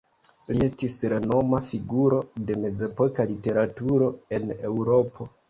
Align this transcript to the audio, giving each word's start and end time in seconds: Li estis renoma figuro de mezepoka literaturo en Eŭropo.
Li 0.51 0.55
estis 0.67 0.95
renoma 1.13 1.59
figuro 1.67 2.21
de 2.49 2.57
mezepoka 2.65 3.27
literaturo 3.35 4.11
en 4.41 4.57
Eŭropo. 4.59 5.31